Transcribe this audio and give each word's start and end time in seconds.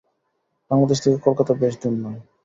বাংলাদেশ 0.71 0.97
থেকে 1.03 1.17
কলকাতা 1.25 1.51
বেশি 1.61 1.77
দূর 1.81 1.95
নয়। 2.03 2.19